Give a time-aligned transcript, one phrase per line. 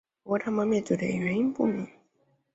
[0.23, 1.87] 有关它们灭绝的原因不明。